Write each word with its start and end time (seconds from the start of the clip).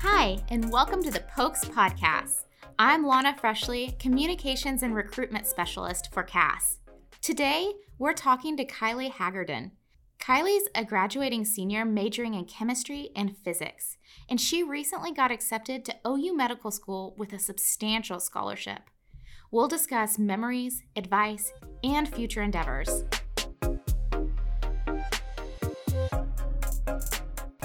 Hi, 0.00 0.38
and 0.48 0.72
welcome 0.72 1.00
to 1.04 1.12
the 1.12 1.24
Pokes 1.32 1.64
Podcast. 1.64 2.46
I'm 2.76 3.04
Lonna 3.04 3.38
Freshley, 3.38 3.96
Communications 4.00 4.82
and 4.82 4.92
Recruitment 4.96 5.46
Specialist 5.46 6.12
for 6.12 6.24
CAS. 6.24 6.78
Today, 7.22 7.72
we're 8.00 8.14
talking 8.14 8.56
to 8.56 8.64
Kylie 8.64 9.12
Hagerdon. 9.12 9.70
Kylie's 10.18 10.68
a 10.74 10.84
graduating 10.84 11.44
senior 11.44 11.84
majoring 11.84 12.34
in 12.34 12.46
chemistry 12.46 13.10
and 13.14 13.36
physics, 13.36 13.96
and 14.28 14.40
she 14.40 14.64
recently 14.64 15.12
got 15.12 15.30
accepted 15.30 15.84
to 15.84 15.94
OU 16.04 16.36
Medical 16.36 16.72
School 16.72 17.14
with 17.16 17.32
a 17.32 17.38
substantial 17.38 18.18
scholarship. 18.18 18.90
We'll 19.52 19.68
discuss 19.68 20.18
memories, 20.18 20.82
advice, 20.96 21.52
and 21.84 22.12
future 22.12 22.42
endeavors. 22.42 23.04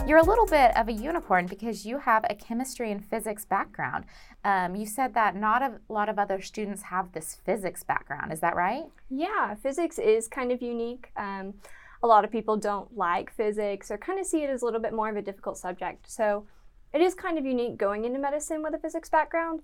You're 0.07 0.19
a 0.19 0.23
little 0.23 0.45
bit 0.45 0.77
of 0.77 0.87
a 0.87 0.93
unicorn 0.93 1.47
because 1.47 1.83
you 1.83 1.97
have 1.97 2.27
a 2.29 2.35
chemistry 2.35 2.91
and 2.91 3.03
physics 3.03 3.43
background. 3.43 4.05
Um, 4.43 4.75
you 4.75 4.85
said 4.85 5.15
that 5.15 5.35
not 5.35 5.63
a 5.63 5.79
lot 5.89 6.09
of 6.09 6.19
other 6.19 6.41
students 6.41 6.83
have 6.83 7.11
this 7.11 7.37
physics 7.43 7.81
background. 7.81 8.31
Is 8.31 8.39
that 8.41 8.55
right? 8.55 8.83
Yeah, 9.09 9.55
physics 9.55 9.97
is 9.97 10.27
kind 10.27 10.51
of 10.51 10.61
unique. 10.61 11.11
Um, 11.17 11.55
a 12.03 12.07
lot 12.07 12.23
of 12.23 12.31
people 12.31 12.55
don't 12.55 12.95
like 12.95 13.33
physics 13.33 13.89
or 13.89 13.97
kind 13.97 14.19
of 14.19 14.27
see 14.27 14.43
it 14.43 14.49
as 14.51 14.61
a 14.61 14.65
little 14.65 14.79
bit 14.79 14.93
more 14.93 15.09
of 15.09 15.15
a 15.15 15.23
difficult 15.23 15.57
subject. 15.57 16.11
So 16.11 16.45
it 16.93 17.01
is 17.01 17.15
kind 17.15 17.39
of 17.39 17.45
unique 17.45 17.75
going 17.75 18.05
into 18.05 18.19
medicine 18.19 18.61
with 18.61 18.75
a 18.75 18.79
physics 18.79 19.09
background. 19.09 19.61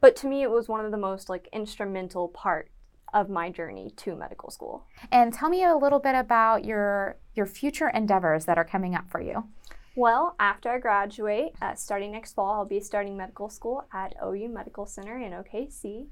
But 0.00 0.14
to 0.16 0.28
me, 0.28 0.44
it 0.44 0.50
was 0.52 0.68
one 0.68 0.84
of 0.84 0.92
the 0.92 0.98
most 0.98 1.28
like 1.28 1.48
instrumental 1.52 2.28
part 2.28 2.70
of 3.12 3.28
my 3.28 3.50
journey 3.50 3.92
to 3.96 4.14
medical 4.14 4.50
school. 4.50 4.84
And 5.10 5.34
tell 5.34 5.48
me 5.48 5.64
a 5.64 5.74
little 5.74 5.98
bit 5.98 6.14
about 6.14 6.64
your 6.64 7.16
your 7.34 7.46
future 7.46 7.88
endeavors 7.88 8.44
that 8.44 8.56
are 8.56 8.64
coming 8.64 8.94
up 8.94 9.10
for 9.10 9.20
you. 9.20 9.48
Well, 9.96 10.36
after 10.38 10.70
I 10.70 10.78
graduate, 10.78 11.52
uh, 11.60 11.74
starting 11.74 12.12
next 12.12 12.34
fall, 12.34 12.54
I'll 12.54 12.64
be 12.64 12.80
starting 12.80 13.16
medical 13.16 13.48
school 13.48 13.84
at 13.92 14.14
OU 14.24 14.48
Medical 14.48 14.86
Center 14.86 15.18
in 15.18 15.32
OKC. 15.32 16.06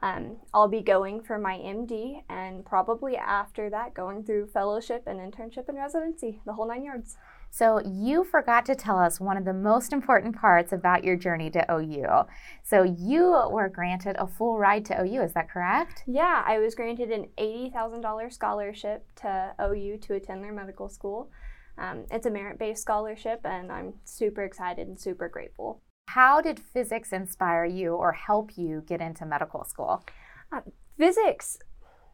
Um, 0.00 0.36
I'll 0.54 0.68
be 0.68 0.80
going 0.80 1.20
for 1.20 1.38
my 1.38 1.56
MD 1.58 2.22
and 2.28 2.64
probably 2.64 3.16
after 3.16 3.68
that 3.68 3.94
going 3.94 4.22
through 4.22 4.46
fellowship 4.46 5.02
and 5.06 5.18
internship 5.18 5.68
and 5.68 5.76
residency, 5.76 6.40
the 6.46 6.52
whole 6.52 6.68
nine 6.68 6.84
yards. 6.84 7.16
So, 7.50 7.80
you 7.80 8.24
forgot 8.24 8.66
to 8.66 8.74
tell 8.74 8.98
us 8.98 9.20
one 9.20 9.36
of 9.36 9.44
the 9.44 9.54
most 9.54 9.92
important 9.92 10.36
parts 10.36 10.72
about 10.72 11.02
your 11.02 11.16
journey 11.16 11.50
to 11.50 11.64
OU. 11.70 12.26
So, 12.62 12.82
you 12.82 13.48
were 13.50 13.68
granted 13.68 14.16
a 14.18 14.26
full 14.26 14.58
ride 14.58 14.84
to 14.86 15.02
OU, 15.02 15.22
is 15.22 15.32
that 15.32 15.50
correct? 15.50 16.04
Yeah, 16.06 16.44
I 16.46 16.58
was 16.58 16.74
granted 16.74 17.10
an 17.10 17.26
$80,000 17.38 18.32
scholarship 18.32 19.06
to 19.16 19.54
OU 19.60 19.98
to 20.02 20.14
attend 20.14 20.44
their 20.44 20.52
medical 20.52 20.88
school. 20.88 21.30
Um, 21.78 22.04
it's 22.10 22.26
a 22.26 22.30
merit 22.30 22.58
based 22.58 22.82
scholarship, 22.82 23.40
and 23.44 23.70
I'm 23.70 23.94
super 24.04 24.42
excited 24.42 24.88
and 24.88 24.98
super 24.98 25.28
grateful. 25.28 25.82
How 26.08 26.40
did 26.40 26.58
physics 26.58 27.12
inspire 27.12 27.64
you 27.64 27.94
or 27.94 28.12
help 28.12 28.56
you 28.56 28.82
get 28.86 29.00
into 29.00 29.26
medical 29.26 29.64
school? 29.64 30.04
Uh, 30.50 30.62
physics, 30.96 31.58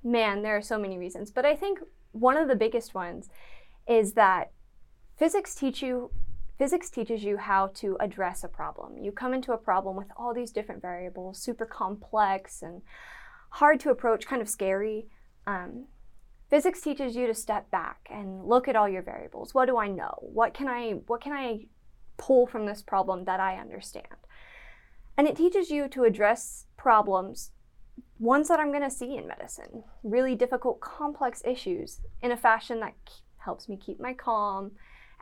man, 0.02 0.42
there 0.42 0.56
are 0.56 0.62
so 0.62 0.78
many 0.78 0.98
reasons, 0.98 1.30
but 1.30 1.46
I 1.46 1.54
think 1.54 1.78
one 2.12 2.36
of 2.36 2.48
the 2.48 2.56
biggest 2.56 2.94
ones 2.94 3.28
is 3.88 4.14
that 4.14 4.50
physics 5.16 5.54
teach 5.54 5.82
you 5.82 6.10
physics 6.58 6.88
teaches 6.88 7.24
you 7.24 7.36
how 7.36 7.68
to 7.74 7.96
address 7.98 8.44
a 8.44 8.48
problem. 8.48 8.96
You 8.96 9.10
come 9.10 9.34
into 9.34 9.52
a 9.52 9.58
problem 9.58 9.96
with 9.96 10.06
all 10.16 10.32
these 10.32 10.52
different 10.52 10.80
variables, 10.80 11.38
super 11.38 11.66
complex 11.66 12.62
and 12.62 12.82
hard 13.50 13.80
to 13.80 13.90
approach, 13.90 14.26
kind 14.26 14.40
of 14.40 14.48
scary. 14.48 15.06
Um, 15.46 15.86
physics 16.54 16.80
teaches 16.80 17.16
you 17.16 17.26
to 17.26 17.34
step 17.34 17.68
back 17.72 18.06
and 18.08 18.44
look 18.44 18.68
at 18.68 18.76
all 18.76 18.88
your 18.88 19.02
variables. 19.02 19.54
What 19.54 19.66
do 19.66 19.76
I 19.76 19.88
know? 19.88 20.14
What 20.20 20.54
can 20.54 20.68
I 20.68 20.92
what 21.06 21.20
can 21.20 21.32
I 21.32 21.66
pull 22.16 22.46
from 22.46 22.66
this 22.66 22.82
problem 22.82 23.24
that 23.24 23.40
I 23.40 23.56
understand. 23.56 24.06
And 25.16 25.26
it 25.28 25.36
teaches 25.36 25.70
you 25.70 25.88
to 25.88 26.04
address 26.04 26.66
problems, 26.76 27.52
ones 28.18 28.48
that 28.48 28.60
I'm 28.60 28.70
going 28.70 28.82
to 28.82 28.90
see 28.90 29.16
in 29.16 29.26
medicine, 29.26 29.84
really 30.02 30.34
difficult, 30.34 30.80
complex 30.80 31.42
issues, 31.44 32.00
in 32.22 32.32
a 32.32 32.36
fashion 32.36 32.80
that 32.80 32.94
helps 33.38 33.68
me 33.68 33.76
keep 33.76 34.00
my 34.00 34.12
calm 34.12 34.72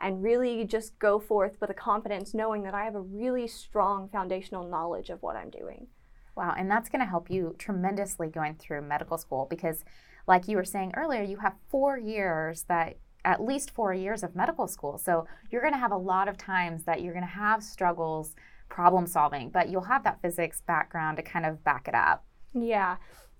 and 0.01 0.23
really 0.23 0.65
just 0.65 0.97
go 0.99 1.19
forth 1.19 1.57
with 1.61 1.69
a 1.69 1.75
confidence 1.75 2.33
knowing 2.33 2.63
that 2.63 2.73
I 2.73 2.83
have 2.83 2.95
a 2.95 3.01
really 3.01 3.47
strong 3.47 4.09
foundational 4.09 4.67
knowledge 4.67 5.09
of 5.09 5.21
what 5.21 5.35
I'm 5.35 5.49
doing. 5.49 5.87
Wow, 6.35 6.55
and 6.57 6.69
that's 6.69 6.89
going 6.89 7.01
to 7.01 7.09
help 7.09 7.29
you 7.29 7.55
tremendously 7.59 8.27
going 8.27 8.55
through 8.55 8.81
medical 8.81 9.19
school 9.19 9.45
because, 9.47 9.83
like 10.27 10.47
you 10.47 10.57
were 10.57 10.65
saying 10.65 10.93
earlier, 10.95 11.23
you 11.23 11.37
have 11.37 11.53
four 11.69 11.97
years 11.97 12.63
that 12.67 12.97
at 13.25 13.41
least 13.41 13.71
four 13.71 13.93
years 13.93 14.23
of 14.23 14.35
medical 14.35 14.67
school. 14.67 14.97
So 14.97 15.25
you're 15.49 15.61
going 15.61 15.73
to 15.73 15.79
have 15.79 15.91
a 15.91 15.97
lot 15.97 16.27
of 16.27 16.37
times 16.37 16.83
that 16.83 17.01
you're 17.01 17.13
going 17.13 17.25
to 17.25 17.31
have 17.31 17.63
struggles 17.63 18.35
problem 18.69 19.05
solving, 19.05 19.49
but 19.49 19.69
you'll 19.69 19.83
have 19.83 20.03
that 20.03 20.21
physics 20.21 20.61
background 20.61 21.17
to 21.17 21.23
kind 21.23 21.45
of 21.45 21.63
back 21.63 21.87
it 21.87 21.95
up. 21.95 22.25
Yeah. 22.53 22.97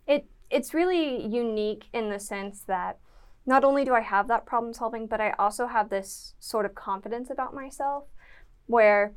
It 0.07 0.25
it's 0.49 0.73
really 0.73 1.25
unique 1.25 1.85
in 1.93 2.09
the 2.09 2.19
sense 2.19 2.61
that 2.67 2.99
not 3.45 3.63
only 3.63 3.83
do 3.83 3.93
I 3.93 4.01
have 4.01 4.27
that 4.27 4.45
problem 4.45 4.73
solving, 4.73 5.07
but 5.07 5.19
I 5.19 5.31
also 5.31 5.67
have 5.67 5.89
this 5.89 6.35
sort 6.39 6.65
of 6.65 6.75
confidence 6.75 7.29
about 7.29 7.53
myself 7.53 8.05
where 8.67 9.13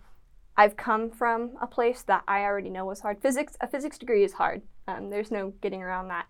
I've 0.57 0.77
come 0.77 1.11
from 1.11 1.53
a 1.61 1.67
place 1.67 2.03
that 2.05 2.23
I 2.27 2.41
already 2.41 2.71
know 2.71 2.87
was 2.87 3.01
hard. 3.01 3.21
Physics, 3.21 3.57
a 3.61 3.69
physics 3.69 3.99
degree 3.99 4.25
is 4.25 4.33
hard. 4.33 4.63
Um, 4.89 5.11
there's 5.11 5.31
no 5.31 5.53
getting 5.61 5.83
around 5.83 6.09
that. 6.09 6.27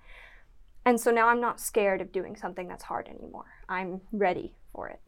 And 0.86 1.00
so 1.00 1.10
now 1.10 1.26
I'm 1.28 1.40
not 1.40 1.60
scared 1.60 2.00
of 2.00 2.12
doing 2.12 2.36
something 2.36 2.68
that's 2.68 2.84
hard 2.84 3.08
anymore. 3.08 3.44
I'm 3.68 4.00
ready 4.12 4.54
for 4.72 4.88
it. 4.88 5.00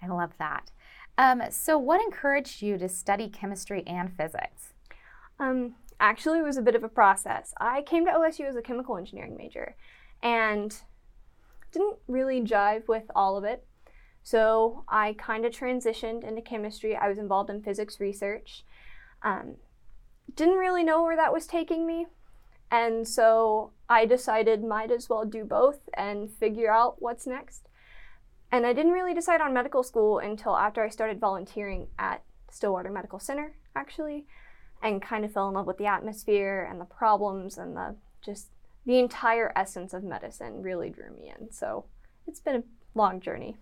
I 0.00 0.06
love 0.06 0.30
that. 0.38 0.70
Um, 1.18 1.42
so, 1.50 1.76
what 1.76 2.00
encouraged 2.00 2.62
you 2.62 2.78
to 2.78 2.88
study 2.88 3.28
chemistry 3.28 3.82
and 3.86 4.14
physics? 4.16 4.74
Um, 5.40 5.74
actually, 5.98 6.38
it 6.38 6.44
was 6.44 6.58
a 6.58 6.62
bit 6.62 6.74
of 6.76 6.84
a 6.84 6.88
process. 6.88 7.54
I 7.58 7.82
came 7.82 8.04
to 8.04 8.12
OSU 8.12 8.46
as 8.46 8.54
a 8.54 8.62
chemical 8.62 8.96
engineering 8.96 9.36
major 9.36 9.74
and 10.22 10.74
didn't 11.72 11.96
really 12.06 12.40
jive 12.42 12.86
with 12.86 13.04
all 13.14 13.36
of 13.36 13.44
it. 13.44 13.66
So, 14.22 14.84
I 14.88 15.14
kind 15.14 15.44
of 15.44 15.52
transitioned 15.52 16.22
into 16.22 16.42
chemistry. 16.42 16.94
I 16.94 17.08
was 17.08 17.18
involved 17.18 17.50
in 17.50 17.62
physics 17.62 17.98
research. 17.98 18.64
Um, 19.22 19.56
didn't 20.34 20.58
really 20.58 20.84
know 20.84 21.02
where 21.02 21.16
that 21.16 21.32
was 21.32 21.46
taking 21.46 21.86
me. 21.86 22.06
And 22.70 23.06
so 23.06 23.70
I 23.88 24.04
decided 24.06 24.64
might 24.64 24.90
as 24.90 25.08
well 25.08 25.24
do 25.24 25.44
both 25.44 25.88
and 25.94 26.30
figure 26.30 26.72
out 26.72 27.00
what's 27.00 27.26
next. 27.26 27.68
And 28.50 28.66
I 28.66 28.72
didn't 28.72 28.92
really 28.92 29.14
decide 29.14 29.40
on 29.40 29.52
medical 29.52 29.82
school 29.82 30.18
until 30.18 30.56
after 30.56 30.82
I 30.84 30.88
started 30.88 31.20
volunteering 31.20 31.88
at 31.98 32.22
Stillwater 32.50 32.90
Medical 32.90 33.18
Center, 33.18 33.56
actually, 33.74 34.26
and 34.82 35.02
kind 35.02 35.24
of 35.24 35.32
fell 35.32 35.48
in 35.48 35.54
love 35.54 35.66
with 35.66 35.78
the 35.78 35.86
atmosphere 35.86 36.66
and 36.70 36.80
the 36.80 36.84
problems 36.84 37.58
and 37.58 37.76
the 37.76 37.96
just 38.24 38.48
the 38.84 38.98
entire 38.98 39.52
essence 39.56 39.92
of 39.92 40.04
medicine 40.04 40.62
really 40.62 40.90
drew 40.90 41.10
me 41.10 41.32
in. 41.38 41.50
So 41.50 41.86
it's 42.26 42.40
been 42.40 42.56
a 42.56 42.62
long 42.94 43.20
journey. 43.20 43.56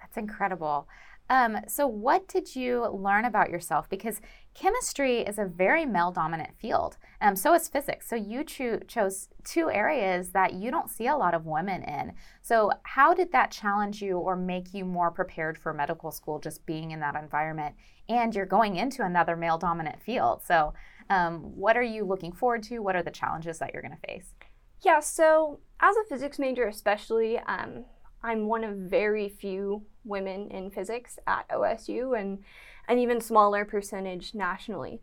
That's 0.00 0.16
incredible. 0.16 0.86
Um, 1.30 1.58
so, 1.66 1.86
what 1.86 2.26
did 2.26 2.56
you 2.56 2.88
learn 2.88 3.26
about 3.26 3.50
yourself? 3.50 3.88
Because 3.90 4.20
chemistry 4.58 5.20
is 5.20 5.38
a 5.38 5.44
very 5.44 5.86
male 5.86 6.10
dominant 6.10 6.50
field. 6.58 6.96
Um, 7.20 7.36
so 7.36 7.54
is 7.54 7.68
physics. 7.68 8.08
So, 8.08 8.16
you 8.16 8.42
cho- 8.42 8.80
chose 8.80 9.28
two 9.44 9.70
areas 9.70 10.30
that 10.30 10.54
you 10.54 10.70
don't 10.70 10.90
see 10.90 11.06
a 11.06 11.16
lot 11.16 11.34
of 11.34 11.46
women 11.46 11.82
in. 11.82 12.12
So, 12.42 12.72
how 12.82 13.14
did 13.14 13.30
that 13.32 13.50
challenge 13.50 14.02
you 14.02 14.18
or 14.18 14.34
make 14.36 14.74
you 14.74 14.84
more 14.84 15.10
prepared 15.10 15.58
for 15.58 15.72
medical 15.72 16.10
school 16.10 16.40
just 16.40 16.66
being 16.66 16.90
in 16.90 17.00
that 17.00 17.14
environment? 17.14 17.76
And 18.08 18.34
you're 18.34 18.46
going 18.46 18.76
into 18.76 19.04
another 19.04 19.36
male 19.36 19.58
dominant 19.58 20.02
field. 20.02 20.42
So, 20.42 20.74
um, 21.08 21.56
what 21.56 21.76
are 21.76 21.82
you 21.82 22.04
looking 22.04 22.32
forward 22.32 22.62
to? 22.64 22.80
What 22.80 22.96
are 22.96 23.02
the 23.02 23.10
challenges 23.10 23.58
that 23.58 23.72
you're 23.72 23.82
going 23.82 23.96
to 23.96 24.06
face? 24.08 24.34
Yeah, 24.82 25.00
so 25.00 25.60
as 25.80 25.96
a 25.96 26.08
physics 26.08 26.38
major, 26.38 26.66
especially, 26.66 27.38
um, 27.38 27.84
I'm 28.22 28.46
one 28.46 28.64
of 28.64 28.76
very 28.76 29.28
few 29.28 29.86
women 30.04 30.50
in 30.50 30.70
physics 30.70 31.18
at 31.26 31.48
OSU 31.48 32.18
and 32.18 32.40
an 32.88 32.98
even 32.98 33.20
smaller 33.20 33.64
percentage 33.64 34.34
nationally. 34.34 35.00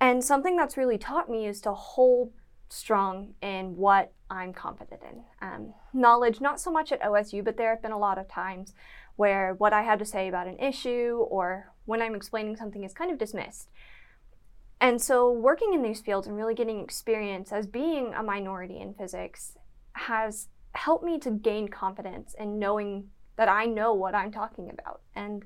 And 0.00 0.22
something 0.22 0.56
that's 0.56 0.76
really 0.76 0.98
taught 0.98 1.30
me 1.30 1.46
is 1.46 1.60
to 1.62 1.72
hold 1.72 2.32
strong 2.68 3.34
in 3.42 3.76
what 3.76 4.12
I'm 4.30 4.52
confident 4.52 5.00
in. 5.10 5.22
Um, 5.40 5.74
knowledge, 5.92 6.40
not 6.40 6.60
so 6.60 6.70
much 6.70 6.92
at 6.92 7.02
OSU, 7.02 7.44
but 7.44 7.56
there 7.56 7.70
have 7.70 7.82
been 7.82 7.92
a 7.92 7.98
lot 7.98 8.18
of 8.18 8.28
times 8.28 8.74
where 9.16 9.54
what 9.54 9.72
I 9.72 9.82
had 9.82 9.98
to 10.00 10.04
say 10.04 10.28
about 10.28 10.48
an 10.48 10.58
issue 10.58 11.24
or 11.30 11.72
when 11.84 12.02
I'm 12.02 12.14
explaining 12.14 12.56
something 12.56 12.84
is 12.84 12.92
kind 12.92 13.10
of 13.10 13.18
dismissed. 13.18 13.68
And 14.80 15.00
so, 15.00 15.30
working 15.30 15.72
in 15.72 15.82
these 15.82 16.00
fields 16.00 16.26
and 16.26 16.36
really 16.36 16.54
getting 16.54 16.80
experience 16.80 17.52
as 17.52 17.66
being 17.66 18.12
a 18.12 18.22
minority 18.22 18.80
in 18.80 18.94
physics 18.94 19.56
has 19.92 20.48
helped 20.72 21.04
me 21.04 21.18
to 21.20 21.30
gain 21.30 21.68
confidence 21.68 22.34
in 22.38 22.58
knowing 22.58 23.08
that 23.36 23.48
I 23.48 23.66
know 23.66 23.94
what 23.94 24.14
I'm 24.14 24.32
talking 24.32 24.68
about. 24.70 25.00
And 25.14 25.44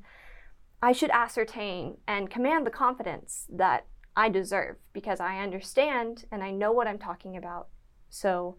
I 0.82 0.92
should 0.92 1.10
ascertain 1.10 1.98
and 2.06 2.30
command 2.30 2.66
the 2.66 2.70
confidence 2.70 3.46
that 3.50 3.86
I 4.16 4.28
deserve 4.28 4.76
because 4.92 5.20
I 5.20 5.38
understand 5.38 6.24
and 6.30 6.42
I 6.42 6.50
know 6.50 6.72
what 6.72 6.86
I'm 6.86 6.98
talking 6.98 7.36
about. 7.36 7.68
So 8.10 8.56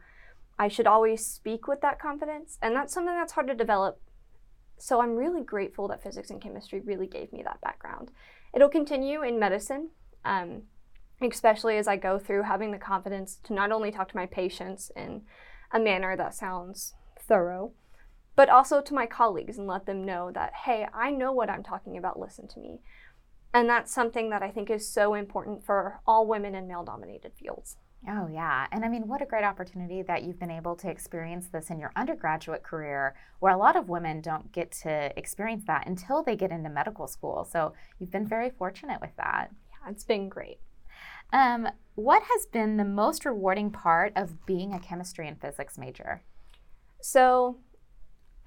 I 0.57 0.67
should 0.67 0.87
always 0.87 1.25
speak 1.25 1.67
with 1.67 1.81
that 1.81 1.99
confidence. 1.99 2.57
And 2.61 2.75
that's 2.75 2.93
something 2.93 3.15
that's 3.15 3.33
hard 3.33 3.47
to 3.47 3.55
develop 3.55 3.99
So 4.77 5.01
I'm 5.01 5.15
really 5.15 5.43
grateful 5.43 5.87
that 5.89 6.01
physics 6.01 6.29
and 6.29 6.41
chemistry 6.41 6.79
really 6.79 7.07
gave 7.07 7.33
me 7.33 7.43
that 7.43 7.61
background. 7.61 8.11
It'll 8.53 8.69
continue 8.69 9.23
in 9.23 9.37
medicine, 9.37 9.89
um, 10.25 10.63
especially 11.21 11.77
as 11.77 11.87
I 11.87 11.97
go 11.97 12.17
through 12.17 12.43
having 12.43 12.71
the 12.71 12.77
confidence 12.77 13.39
to 13.43 13.53
not 13.53 13.71
only 13.71 13.91
talk 13.91 14.09
to 14.09 14.15
my 14.15 14.25
patients 14.25 14.91
in 14.95 15.23
a 15.71 15.79
manner 15.79 16.15
that 16.15 16.33
sounds 16.33 16.93
thorough, 17.19 17.73
but 18.39 18.47
also 18.47 18.79
to 18.79 18.93
my 18.93 19.05
colleagues 19.05 19.57
and 19.57 19.67
let 19.67 19.85
them 19.85 20.05
know 20.05 20.31
that, 20.31 20.53
hey, 20.63 20.87
I 20.93 21.11
know 21.11 21.33
what 21.33 21.49
I'm 21.49 21.61
talking 21.61 21.97
about, 21.97 22.17
listen 22.17 22.47
to 22.47 22.59
me. 22.61 22.79
And 23.53 23.69
that's 23.69 23.93
something 23.93 24.29
that 24.29 24.41
I 24.41 24.49
think 24.49 24.69
is 24.69 24.87
so 24.87 25.13
important 25.13 25.65
for 25.65 25.99
all 26.07 26.25
women 26.25 26.55
in 26.55 26.65
male 26.65 26.85
dominated 26.85 27.33
fields. 27.37 27.75
Oh, 28.07 28.29
yeah. 28.31 28.67
And 28.71 28.85
I 28.85 28.87
mean, 28.87 29.09
what 29.09 29.21
a 29.21 29.25
great 29.25 29.43
opportunity 29.43 30.03
that 30.03 30.23
you've 30.23 30.39
been 30.39 30.51
able 30.51 30.77
to 30.77 30.89
experience 30.89 31.49
this 31.49 31.69
in 31.69 31.81
your 31.81 31.91
undergraduate 31.97 32.63
career, 32.63 33.13
where 33.41 33.53
a 33.53 33.57
lot 33.57 33.75
of 33.75 33.89
women 33.89 34.21
don't 34.21 34.53
get 34.53 34.71
to 34.83 35.11
experience 35.19 35.65
that 35.67 35.85
until 35.85 36.23
they 36.23 36.37
get 36.37 36.51
into 36.51 36.69
medical 36.69 37.07
school. 37.07 37.43
So 37.43 37.73
you've 37.99 38.09
been 38.09 38.25
very 38.25 38.51
fortunate 38.51 39.01
with 39.01 39.17
that. 39.17 39.49
Yeah, 39.69 39.91
it's 39.91 40.05
been 40.05 40.29
great. 40.29 40.59
Um, 41.33 41.67
what 41.95 42.23
has 42.23 42.45
been 42.45 42.77
the 42.77 42.85
most 42.85 43.25
rewarding 43.25 43.69
part 43.69 44.13
of 44.15 44.45
being 44.45 44.73
a 44.73 44.79
chemistry 44.79 45.27
and 45.27 45.41
physics 45.41 45.77
major? 45.77 46.21
So, 47.01 47.57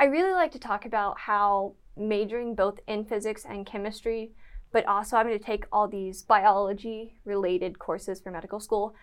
I 0.02 0.06
really 0.06 0.32
like 0.32 0.50
to 0.50 0.58
talk 0.58 0.84
about 0.84 1.16
how 1.16 1.76
majoring 1.96 2.56
both 2.56 2.81
in 2.88 3.04
physics 3.04 3.44
and 3.49 3.64
chemistry, 3.64 4.32
but 4.72 4.84
also 4.87 5.16
having 5.16 5.38
to 5.38 5.44
take 5.44 5.64
all 5.70 5.87
these 5.87 6.25
biology 6.25 7.14
related 7.25 7.78
courses 7.78 8.20
for 8.20 8.32
medical 8.32 8.58
school 8.58 8.96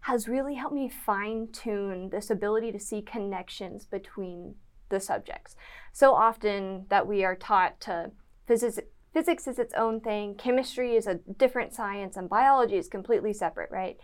has 0.00 0.28
really 0.28 0.54
helped 0.54 0.74
me 0.74 0.88
fine 0.88 1.48
tune 1.52 2.08
this 2.08 2.30
ability 2.30 2.72
to 2.72 2.80
see 2.80 3.02
connections 3.02 3.84
between 3.84 4.54
the 4.88 4.98
subjects. 4.98 5.56
So 5.92 6.14
often 6.14 6.86
that 6.88 7.06
we 7.06 7.22
are 7.22 7.36
taught 7.36 7.78
to 7.82 8.12
physics 8.46 8.78
physics 9.12 9.46
is 9.46 9.58
its 9.58 9.74
own 9.74 10.00
thing, 10.00 10.36
chemistry 10.36 10.96
is 10.96 11.06
a 11.06 11.20
different 11.36 11.74
science 11.74 12.16
and 12.16 12.30
biology 12.30 12.78
is 12.78 12.88
completely 12.88 13.34
separate, 13.34 13.70
right? 13.70 13.98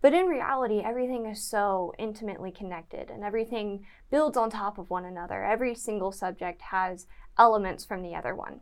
But 0.00 0.14
in 0.14 0.26
reality, 0.26 0.80
everything 0.80 1.26
is 1.26 1.42
so 1.42 1.92
intimately 1.98 2.52
connected 2.52 3.10
and 3.10 3.24
everything 3.24 3.84
builds 4.10 4.36
on 4.36 4.50
top 4.50 4.78
of 4.78 4.90
one 4.90 5.04
another. 5.04 5.44
Every 5.44 5.74
single 5.74 6.12
subject 6.12 6.62
has 6.62 7.06
elements 7.36 7.84
from 7.84 8.02
the 8.02 8.14
other 8.14 8.34
one. 8.34 8.60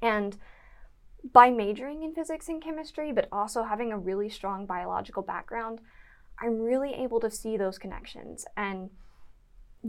And 0.00 0.38
by 1.32 1.50
majoring 1.50 2.02
in 2.02 2.14
physics 2.14 2.48
and 2.48 2.62
chemistry, 2.62 3.12
but 3.12 3.28
also 3.30 3.64
having 3.64 3.92
a 3.92 3.98
really 3.98 4.30
strong 4.30 4.64
biological 4.64 5.22
background, 5.22 5.80
I'm 6.40 6.58
really 6.58 6.94
able 6.94 7.20
to 7.20 7.30
see 7.30 7.58
those 7.58 7.76
connections 7.76 8.46
and 8.56 8.88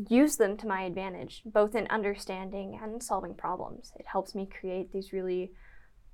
use 0.10 0.36
them 0.36 0.58
to 0.58 0.68
my 0.68 0.84
advantage, 0.84 1.44
both 1.46 1.76
in 1.76 1.88
understanding 1.88 2.78
and 2.82 3.02
solving 3.02 3.36
problems. 3.36 3.94
It 3.98 4.06
helps 4.06 4.36
me 4.36 4.46
create 4.46 4.92
these 4.92 5.14
really 5.14 5.54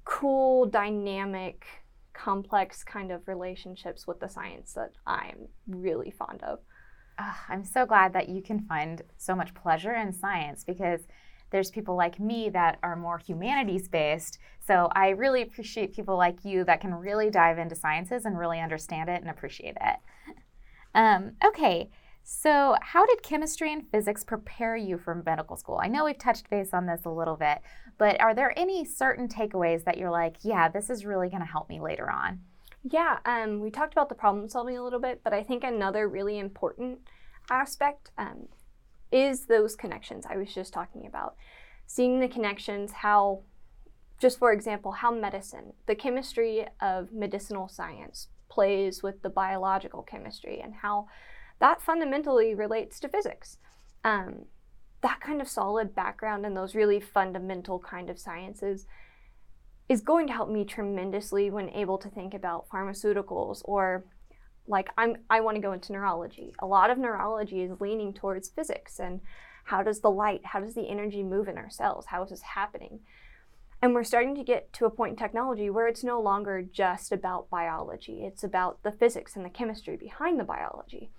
cool, 0.06 0.68
dynamic, 0.68 1.66
complex 2.18 2.84
kind 2.84 3.12
of 3.12 3.28
relationships 3.28 4.08
with 4.08 4.20
the 4.20 4.28
science 4.28 4.74
that 4.74 4.92
I'm 5.06 5.48
really 5.68 6.12
fond 6.12 6.42
of. 6.44 6.60
Oh, 7.20 7.38
I'm 7.48 7.64
so 7.64 7.86
glad 7.86 8.14
that 8.14 8.30
you 8.30 8.42
can 8.42 8.66
find 8.66 9.02
so 9.18 9.36
much 9.36 9.54
pleasure 9.54 9.94
in 9.94 10.12
science 10.12 10.64
because 10.64 11.02
there's 11.52 11.72
people 11.72 11.96
like 11.96 12.20
me 12.20 12.50
that 12.50 12.80
are 12.84 12.96
more 12.96 13.20
humanities 13.20 13.88
based. 13.88 14.40
So 14.66 14.90
I 14.94 15.10
really 15.10 15.42
appreciate 15.42 15.96
people 15.96 16.18
like 16.18 16.44
you 16.44 16.64
that 16.66 16.82
can 16.82 16.94
really 16.94 17.30
dive 17.30 17.58
into 17.58 17.76
sciences 17.76 18.26
and 18.26 18.38
really 18.38 18.60
understand 18.60 19.10
it 19.10 19.22
and 19.22 19.30
appreciate 19.30 19.78
it. 19.80 19.98
Um, 20.96 21.34
okay, 21.46 21.92
so 22.30 22.76
how 22.82 23.06
did 23.06 23.24
chemistry 23.24 23.72
and 23.72 23.90
physics 23.90 24.22
prepare 24.22 24.76
you 24.76 24.98
for 24.98 25.16
medical 25.26 25.56
school? 25.56 25.80
I 25.82 25.88
know 25.88 26.04
we've 26.04 26.18
touched 26.18 26.50
base 26.50 26.74
on 26.74 26.86
this 26.86 27.06
a 27.06 27.10
little 27.10 27.38
bit, 27.38 27.60
but 27.98 28.20
are 28.20 28.36
there 28.36 28.54
any 28.60 28.84
certain 28.84 29.30
takeaways 29.30 29.86
that 29.86 29.98
you're 29.98 30.12
like, 30.12 30.36
yeah, 30.42 30.68
this 30.68 30.90
is 30.90 31.06
really 31.06 31.30
going 31.30 31.40
to 31.40 31.48
help 31.48 31.70
me 31.70 31.80
later 31.80 32.12
on? 32.12 32.42
Yeah, 32.84 33.20
um, 33.26 33.62
we 33.62 33.72
talked 33.72 33.94
about 33.94 34.10
the 34.10 34.16
problem 34.16 34.50
solving 34.50 34.78
a 34.78 34.84
little 34.84 35.00
bit, 35.00 35.22
but 35.24 35.34
I 35.34 35.42
think 35.42 35.64
another 35.64 36.10
really 36.10 36.38
important 36.38 37.00
aspect 37.50 38.12
um, 38.18 38.50
is 39.10 39.46
those 39.46 39.78
connections 39.78 40.26
I 40.30 40.36
was 40.36 40.54
just 40.54 40.74
talking 40.74 41.06
about. 41.08 41.38
Seeing 41.86 42.20
the 42.20 42.28
connections, 42.28 42.92
how, 42.92 43.44
just 44.20 44.38
for 44.38 44.52
example, 44.52 44.92
how 44.92 45.12
medicine, 45.12 45.72
the 45.86 45.96
chemistry 45.96 46.68
of 46.82 47.14
medicinal 47.14 47.70
science 47.70 48.28
plays 48.50 49.02
with 49.02 49.22
the 49.22 49.30
biological 49.30 50.04
chemistry, 50.04 50.60
and 50.60 50.74
how 50.82 51.08
that 51.60 51.82
fundamentally 51.82 52.54
relates 52.54 53.00
to 53.00 53.10
physics. 53.10 53.58
Um, 54.04 54.46
that 55.02 55.20
kind 55.22 55.42
of 55.42 55.48
solid 55.48 55.96
background 55.96 56.46
in 56.46 56.54
those 56.54 56.76
really 56.76 57.00
fundamental 57.00 57.80
kind 57.80 58.10
of 58.10 58.20
sciences 58.20 58.86
is 59.90 60.02
going 60.02 60.28
to 60.28 60.34
help 60.34 60.50
me 60.50 60.66
tremendously 60.66 61.50
when 61.50 61.70
able 61.70 61.98
to 61.98 62.10
think 62.10 62.34
about 62.34 62.70
pharmaceuticals 62.70 63.62
or 63.66 64.06
like 64.68 64.90
I'm 64.98 65.18
I 65.30 65.40
want 65.40 65.56
to 65.56 65.62
go 65.62 65.72
into 65.72 65.94
neurology. 65.94 66.54
A 66.60 66.66
lot 66.66 66.90
of 66.90 66.98
neurology 66.98 67.62
is 67.62 67.80
leaning 67.80 68.14
towards 68.14 68.50
physics 68.50 69.00
and 69.00 69.22
how 69.66 69.84
does 69.84 70.00
the 70.00 70.12
light, 70.12 70.42
how 70.46 70.60
does 70.60 70.76
the 70.76 70.90
energy 70.90 71.24
move 71.24 71.48
in 71.48 71.58
our 71.58 71.70
cells? 71.70 72.06
How 72.08 72.24
is 72.24 72.30
this 72.30 72.42
happening? 72.42 73.02
And 73.82 73.94
we're 73.94 74.04
starting 74.04 74.34
to 74.36 74.44
get 74.44 74.74
to 74.74 74.86
a 74.86 74.90
point 74.90 75.12
in 75.12 75.18
technology 75.18 75.70
where 75.70 75.88
it's 75.88 76.04
no 76.04 76.20
longer 76.20 76.62
just 76.62 77.12
about 77.12 77.50
biology. 77.50 78.24
It's 78.24 78.44
about 78.44 78.82
the 78.84 78.92
physics 78.92 79.36
and 79.36 79.46
the 79.46 79.50
chemistry 79.50 79.96
behind 79.98 80.40
the 80.40 80.44
biology. 80.44 81.12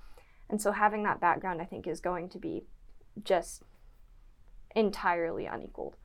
And 0.51 0.61
so 0.61 0.73
having 0.73 1.03
that 1.05 1.21
background 1.21 1.61
I 1.61 1.65
think 1.65 1.87
is 1.87 2.01
going 2.01 2.29
to 2.31 2.39
be 2.39 2.65
just 3.25 3.63
entirely 4.75 5.47
unequaled. 5.47 5.97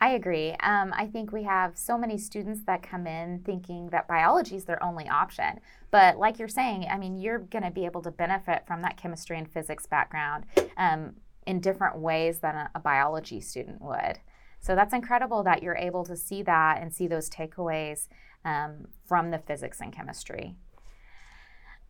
I 0.00 0.10
agree. 0.10 0.52
Um, 0.60 0.92
I 0.96 1.06
think 1.06 1.32
we 1.32 1.42
have 1.42 1.76
so 1.76 1.98
many 1.98 2.18
students 2.18 2.60
that 2.66 2.84
come 2.84 3.06
in 3.06 3.40
thinking 3.40 3.88
that 3.88 4.06
biology 4.06 4.54
is 4.54 4.64
their 4.64 4.82
only 4.82 5.08
option. 5.08 5.58
But 5.90 6.18
like 6.18 6.38
you're 6.38 6.46
saying, 6.46 6.86
I 6.88 6.96
mean, 6.98 7.18
you're 7.18 7.40
going 7.40 7.64
to 7.64 7.70
be 7.70 7.84
able 7.84 8.02
to 8.02 8.12
benefit 8.12 8.62
from 8.64 8.82
that 8.82 8.96
chemistry 8.96 9.36
and 9.36 9.50
physics 9.50 9.86
background 9.86 10.44
um, 10.76 11.14
in 11.46 11.60
different 11.60 11.98
ways 11.98 12.38
than 12.38 12.54
a, 12.54 12.70
a 12.76 12.78
biology 12.78 13.40
student 13.40 13.82
would. 13.82 14.20
So 14.60 14.76
that's 14.76 14.92
incredible 14.92 15.42
that 15.44 15.62
you're 15.64 15.76
able 15.76 16.04
to 16.04 16.16
see 16.16 16.42
that 16.42 16.80
and 16.80 16.94
see 16.94 17.08
those 17.08 17.28
takeaways 17.28 18.06
um, 18.44 18.88
from 19.04 19.32
the 19.32 19.38
physics 19.38 19.80
and 19.80 19.92
chemistry. 19.92 20.54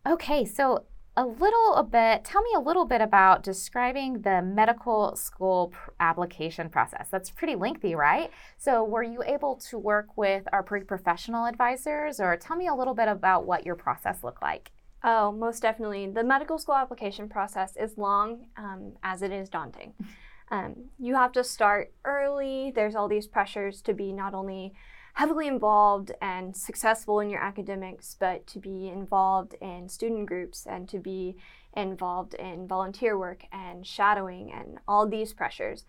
Okay, 0.06 0.46
so 0.46 0.84
a 1.18 1.26
little 1.26 1.74
a 1.74 1.82
bit 1.82 2.24
tell 2.24 2.42
me 2.42 2.50
a 2.54 2.60
little 2.60 2.84
bit 2.84 3.00
about 3.00 3.42
describing 3.42 4.22
the 4.22 4.40
medical 4.40 5.16
school 5.16 5.72
pr- 5.72 5.90
application 5.98 6.70
process. 6.70 7.08
That's 7.10 7.28
pretty 7.28 7.56
lengthy 7.56 7.96
right? 7.96 8.30
So 8.56 8.84
were 8.84 9.02
you 9.02 9.24
able 9.26 9.56
to 9.68 9.78
work 9.78 10.16
with 10.16 10.44
our 10.52 10.62
pre-professional 10.62 11.46
advisors 11.46 12.20
or 12.20 12.36
tell 12.36 12.56
me 12.56 12.68
a 12.68 12.74
little 12.74 12.94
bit 12.94 13.08
about 13.08 13.46
what 13.46 13.66
your 13.66 13.74
process 13.74 14.22
looked 14.22 14.42
like? 14.42 14.70
Oh 15.02 15.32
most 15.32 15.60
definitely. 15.60 16.08
The 16.08 16.22
medical 16.22 16.56
school 16.56 16.76
application 16.76 17.28
process 17.28 17.76
is 17.76 17.98
long 17.98 18.46
um, 18.56 18.92
as 19.02 19.22
it 19.22 19.32
is 19.32 19.48
daunting. 19.48 19.94
Um, 20.50 20.86
you 20.98 21.14
have 21.14 21.32
to 21.32 21.44
start 21.44 21.92
early. 22.06 22.72
There's 22.74 22.94
all 22.94 23.06
these 23.06 23.26
pressures 23.26 23.82
to 23.82 23.92
be 23.92 24.14
not 24.14 24.32
only 24.32 24.72
heavily 25.18 25.48
involved 25.48 26.12
and 26.22 26.56
successful 26.56 27.18
in 27.18 27.28
your 27.28 27.42
academics, 27.42 28.16
but 28.20 28.46
to 28.46 28.60
be 28.60 28.86
involved 28.86 29.52
in 29.60 29.88
student 29.88 30.26
groups 30.26 30.64
and 30.64 30.88
to 30.88 31.00
be 31.00 31.34
involved 31.76 32.34
in 32.34 32.68
volunteer 32.68 33.18
work 33.18 33.42
and 33.50 33.84
shadowing 33.84 34.52
and 34.52 34.78
all 34.86 35.08
these 35.08 35.32
pressures. 35.32 35.82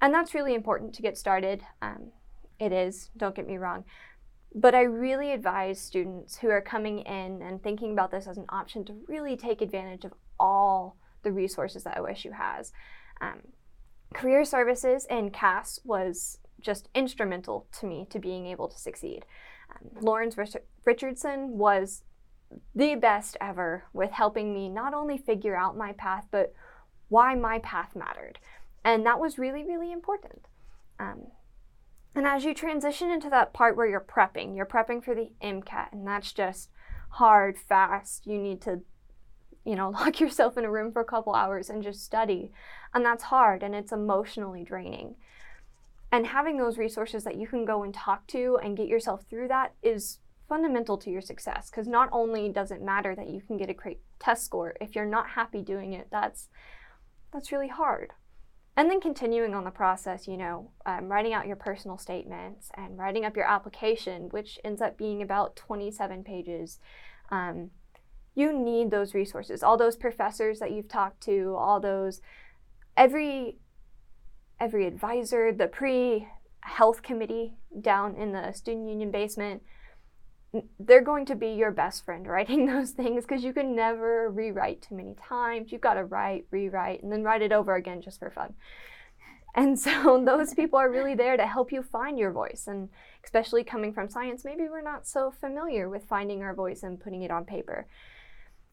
And 0.00 0.14
that's 0.14 0.34
really 0.34 0.54
important 0.54 0.94
to 0.94 1.02
get 1.02 1.18
started. 1.18 1.64
Um, 1.82 2.12
it 2.60 2.70
is, 2.70 3.10
don't 3.16 3.34
get 3.34 3.48
me 3.48 3.56
wrong. 3.56 3.82
But 4.54 4.76
I 4.76 4.82
really 4.82 5.32
advise 5.32 5.80
students 5.80 6.38
who 6.38 6.48
are 6.50 6.62
coming 6.62 7.00
in 7.00 7.42
and 7.42 7.60
thinking 7.60 7.90
about 7.90 8.12
this 8.12 8.28
as 8.28 8.38
an 8.38 8.46
option 8.50 8.84
to 8.84 8.94
really 9.08 9.36
take 9.36 9.62
advantage 9.62 10.04
of 10.04 10.14
all 10.38 10.96
the 11.24 11.32
resources 11.32 11.82
that 11.82 11.98
OSU 11.98 12.34
has. 12.34 12.70
Um, 13.20 13.40
career 14.14 14.44
services 14.44 15.08
in 15.10 15.30
CAS 15.30 15.80
was 15.84 16.38
just 16.60 16.88
instrumental 16.94 17.66
to 17.80 17.86
me 17.86 18.06
to 18.10 18.18
being 18.18 18.46
able 18.46 18.68
to 18.68 18.78
succeed. 18.78 19.24
Um, 19.70 19.90
Lawrence 20.00 20.36
Richardson 20.84 21.58
was 21.58 22.02
the 22.74 22.94
best 22.96 23.36
ever 23.40 23.84
with 23.92 24.10
helping 24.10 24.52
me 24.52 24.68
not 24.68 24.94
only 24.94 25.16
figure 25.16 25.56
out 25.56 25.76
my 25.76 25.92
path, 25.92 26.26
but 26.30 26.52
why 27.08 27.34
my 27.34 27.58
path 27.60 27.94
mattered. 27.94 28.38
And 28.84 29.04
that 29.06 29.20
was 29.20 29.38
really, 29.38 29.64
really 29.64 29.92
important. 29.92 30.46
Um, 30.98 31.26
and 32.14 32.26
as 32.26 32.44
you 32.44 32.54
transition 32.54 33.10
into 33.10 33.30
that 33.30 33.52
part 33.52 33.76
where 33.76 33.86
you're 33.86 34.00
prepping, 34.00 34.56
you're 34.56 34.66
prepping 34.66 35.02
for 35.04 35.14
the 35.14 35.30
MCAT, 35.42 35.92
and 35.92 36.06
that's 36.06 36.32
just 36.32 36.70
hard, 37.10 37.56
fast. 37.58 38.26
You 38.26 38.38
need 38.38 38.60
to, 38.62 38.80
you 39.64 39.76
know, 39.76 39.90
lock 39.94 40.20
yourself 40.20 40.56
in 40.56 40.64
a 40.64 40.70
room 40.70 40.92
for 40.92 41.00
a 41.00 41.04
couple 41.04 41.34
hours 41.34 41.70
and 41.70 41.82
just 41.82 42.04
study. 42.04 42.52
And 42.94 43.04
that's 43.04 43.24
hard 43.24 43.62
and 43.62 43.74
it's 43.74 43.92
emotionally 43.92 44.64
draining. 44.64 45.14
And 46.12 46.26
having 46.26 46.56
those 46.56 46.78
resources 46.78 47.24
that 47.24 47.36
you 47.36 47.46
can 47.46 47.64
go 47.64 47.82
and 47.82 47.94
talk 47.94 48.26
to 48.28 48.58
and 48.62 48.76
get 48.76 48.88
yourself 48.88 49.24
through 49.28 49.48
that 49.48 49.74
is 49.82 50.18
fundamental 50.48 50.98
to 50.98 51.10
your 51.10 51.20
success 51.20 51.70
because 51.70 51.86
not 51.86 52.08
only 52.10 52.48
does 52.48 52.72
it 52.72 52.82
matter 52.82 53.14
that 53.14 53.28
you 53.28 53.40
can 53.40 53.56
get 53.56 53.70
a 53.70 53.74
great 53.74 54.00
test 54.18 54.44
score, 54.44 54.74
if 54.80 54.96
you're 54.96 55.04
not 55.06 55.30
happy 55.30 55.62
doing 55.62 55.92
it, 55.92 56.08
that's 56.10 56.48
that's 57.32 57.52
really 57.52 57.68
hard. 57.68 58.12
and 58.76 58.88
then 58.88 59.00
continuing 59.00 59.54
on 59.54 59.64
the 59.64 59.70
process, 59.70 60.26
you 60.26 60.36
know, 60.36 60.70
um, 60.86 61.08
writing 61.08 61.34
out 61.34 61.46
your 61.46 61.56
personal 61.56 61.98
statements 61.98 62.70
and 62.76 62.96
writing 62.98 63.24
up 63.24 63.36
your 63.36 63.44
application, 63.46 64.28
which 64.30 64.58
ends 64.64 64.80
up 64.80 64.96
being 64.96 65.22
about 65.22 65.54
27 65.56 66.24
pages. 66.24 66.78
Um, 67.30 67.70
you 68.34 68.52
need 68.52 68.90
those 68.90 69.12
resources, 69.12 69.62
all 69.62 69.76
those 69.76 69.96
professors 69.96 70.60
that 70.60 70.70
you've 70.70 70.88
talked 70.88 71.20
to, 71.22 71.54
all 71.58 71.80
those, 71.80 72.20
every, 72.96 73.58
every 74.60 74.86
advisor, 74.86 75.52
the 75.52 75.66
pre 75.66 76.28
health 76.60 77.02
committee 77.02 77.54
down 77.80 78.14
in 78.14 78.32
the 78.32 78.52
student 78.52 78.88
union 78.88 79.10
basement, 79.10 79.62
they're 80.78 81.00
going 81.00 81.24
to 81.26 81.34
be 81.34 81.48
your 81.48 81.70
best 81.70 82.04
friend 82.04 82.26
writing 82.26 82.66
those 82.72 82.90
things 82.90 83.24
because 83.24 83.42
you 83.42 83.52
can 83.52 83.74
never 83.74 84.30
rewrite 84.30 84.82
too 84.82 84.94
many 84.94 85.14
times. 85.14 85.72
You've 85.72 85.80
got 85.80 85.94
to 85.94 86.04
write, 86.04 86.46
rewrite, 86.50 87.02
and 87.02 87.10
then 87.10 87.22
write 87.22 87.42
it 87.42 87.52
over 87.52 87.74
again 87.74 88.02
just 88.02 88.18
for 88.18 88.30
fun. 88.30 88.54
And 89.54 89.78
so 89.78 90.22
those 90.26 90.54
people 90.54 90.78
are 90.78 90.90
really 90.90 91.14
there 91.14 91.36
to 91.36 91.46
help 91.46 91.72
you 91.72 91.82
find 91.82 92.18
your 92.18 92.32
voice. 92.32 92.64
And 92.66 92.88
especially 93.24 93.64
coming 93.64 93.92
from 93.92 94.08
science, 94.08 94.44
maybe 94.44 94.68
we're 94.68 94.82
not 94.82 95.06
so 95.06 95.30
familiar 95.30 95.88
with 95.88 96.04
finding 96.04 96.42
our 96.42 96.54
voice 96.54 96.82
and 96.82 97.00
putting 97.00 97.22
it 97.22 97.30
on 97.30 97.44
paper. 97.44 97.86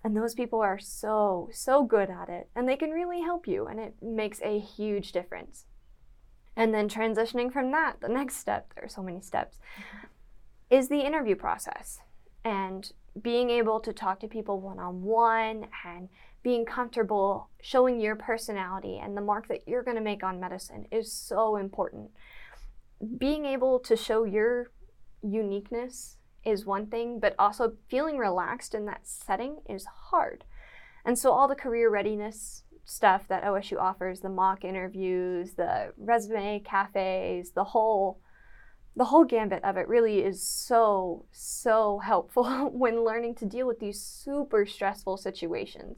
And 0.04 0.16
those 0.16 0.36
people 0.36 0.62
are 0.62 0.80
so, 0.80 1.50
so 1.52 1.84
good 1.84 2.10
at 2.10 2.30
it. 2.30 2.50
And 2.56 2.68
they 2.68 2.78
can 2.78 2.92
really 2.92 3.22
help 3.22 3.48
you. 3.48 3.68
And 3.68 3.80
it 3.80 3.96
makes 4.02 4.42
a 4.42 4.60
huge 4.60 5.12
difference. 5.12 5.66
And 6.58 6.74
then 6.74 6.90
transitioning 6.90 7.54
from 7.54 7.72
that, 7.72 8.02
the 8.02 8.10
next 8.10 8.38
step, 8.38 8.74
there 8.74 8.86
are 8.86 8.90
so 8.90 9.04
many 9.04 9.22
steps, 9.22 9.60
is 10.72 10.90
the 10.90 11.00
interview 11.02 11.36
process 11.36 12.00
and 12.44 12.92
being 13.22 13.52
able 13.52 13.80
to 13.80 13.94
talk 13.94 14.20
to 14.20 14.28
people 14.28 14.60
one 14.60 14.80
on 14.80 15.04
one 15.04 15.68
and 15.86 16.10
being 16.42 16.66
comfortable 16.66 17.50
showing 17.62 18.00
your 18.00 18.16
personality 18.16 18.98
and 18.98 19.16
the 19.16 19.22
mark 19.22 19.48
that 19.48 19.68
you're 19.68 19.84
going 19.84 19.98
to 19.98 20.04
make 20.04 20.24
on 20.24 20.40
medicine 20.40 20.88
is 20.92 21.12
so 21.12 21.58
important. 21.58 22.10
Being 23.18 23.46
able 23.46 23.80
to 23.80 23.96
show 23.96 24.24
your 24.24 24.72
uniqueness 25.22 26.18
is 26.44 26.66
one 26.66 26.88
thing, 26.88 27.20
but 27.20 27.36
also 27.38 27.74
feeling 27.88 28.18
relaxed 28.18 28.74
in 28.74 28.86
that 28.86 29.02
setting 29.04 29.58
is 29.70 29.86
hard. 29.86 30.44
And 31.06 31.20
so, 31.20 31.32
all 31.32 31.48
the 31.48 31.56
career 31.56 31.90
readiness 31.90 32.64
stuff 32.88 33.28
that 33.28 33.44
OSU 33.44 33.78
offers 33.78 34.22
the 34.22 34.30
mock 34.30 34.64
interviews, 34.64 35.54
the 35.54 35.92
resume 35.98 36.60
cafes, 36.62 37.52
the 37.52 37.64
whole 37.64 38.20
the 38.96 39.06
whole 39.06 39.26
gambit 39.26 39.64
of 39.64 39.78
it 39.78 39.88
really 39.88 40.24
is 40.24 40.42
so, 40.42 41.24
so 41.32 42.00
helpful 42.00 42.46
when 42.74 43.06
learning 43.06 43.36
to 43.36 43.46
deal 43.46 43.68
with 43.68 43.80
these 43.80 44.02
super 44.02 44.66
stressful 44.66 45.18
situations. 45.18 45.98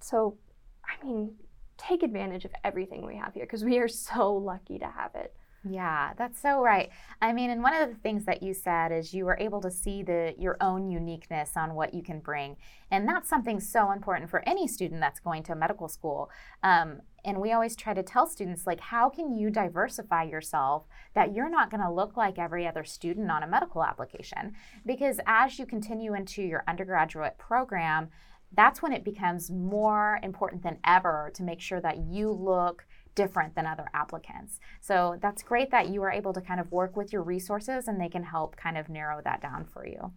So, 0.00 0.38
I 0.86 1.04
mean, 1.04 1.34
take 1.76 2.02
advantage 2.02 2.46
of 2.46 2.52
everything 2.64 3.04
we 3.04 3.16
have 3.16 3.34
here 3.34 3.44
because 3.44 3.62
we 3.62 3.76
are 3.76 3.88
so 3.88 4.34
lucky 4.34 4.78
to 4.78 4.86
have 4.86 5.10
it. 5.14 5.34
Yeah, 5.66 6.12
that's 6.18 6.40
so 6.40 6.62
right. 6.62 6.90
I 7.22 7.32
mean, 7.32 7.48
and 7.48 7.62
one 7.62 7.74
of 7.74 7.88
the 7.88 7.94
things 7.94 8.26
that 8.26 8.42
you 8.42 8.52
said 8.52 8.92
is 8.92 9.14
you 9.14 9.24
were 9.24 9.38
able 9.40 9.62
to 9.62 9.70
see 9.70 10.02
the 10.02 10.34
your 10.38 10.58
own 10.60 10.90
uniqueness 10.90 11.56
on 11.56 11.74
what 11.74 11.94
you 11.94 12.02
can 12.02 12.20
bring, 12.20 12.56
and 12.90 13.08
that's 13.08 13.30
something 13.30 13.60
so 13.60 13.90
important 13.90 14.28
for 14.28 14.46
any 14.46 14.68
student 14.68 15.00
that's 15.00 15.20
going 15.20 15.42
to 15.44 15.54
medical 15.54 15.88
school. 15.88 16.30
Um, 16.62 17.00
and 17.24 17.40
we 17.40 17.52
always 17.52 17.74
try 17.74 17.94
to 17.94 18.02
tell 18.02 18.26
students 18.26 18.66
like, 18.66 18.80
how 18.80 19.08
can 19.08 19.32
you 19.32 19.48
diversify 19.48 20.24
yourself 20.24 20.84
that 21.14 21.34
you're 21.34 21.48
not 21.48 21.70
going 21.70 21.80
to 21.80 21.90
look 21.90 22.14
like 22.18 22.38
every 22.38 22.66
other 22.66 22.84
student 22.84 23.30
on 23.30 23.42
a 23.42 23.46
medical 23.46 23.82
application? 23.82 24.52
Because 24.84 25.18
as 25.26 25.58
you 25.58 25.64
continue 25.64 26.12
into 26.12 26.42
your 26.42 26.64
undergraduate 26.68 27.38
program, 27.38 28.10
that's 28.52 28.82
when 28.82 28.92
it 28.92 29.04
becomes 29.04 29.50
more 29.50 30.20
important 30.22 30.62
than 30.62 30.78
ever 30.84 31.30
to 31.34 31.42
make 31.42 31.60
sure 31.60 31.80
that 31.80 31.98
you 31.98 32.30
look 32.30 32.84
different 33.14 33.54
than 33.54 33.66
other 33.66 33.88
applicants. 33.94 34.60
So 34.80 35.18
that's 35.20 35.42
great 35.42 35.70
that 35.70 35.88
you 35.88 36.02
are 36.02 36.10
able 36.10 36.32
to 36.32 36.40
kind 36.40 36.60
of 36.60 36.72
work 36.72 36.96
with 36.96 37.12
your 37.12 37.22
resources 37.22 37.88
and 37.88 38.00
they 38.00 38.08
can 38.08 38.24
help 38.24 38.56
kind 38.56 38.76
of 38.76 38.88
narrow 38.88 39.20
that 39.24 39.40
down 39.40 39.64
for 39.64 39.86
you. 39.86 40.12